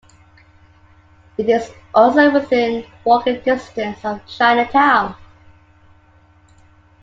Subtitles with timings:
[1.37, 5.15] It is also within walking distance of Chinatown.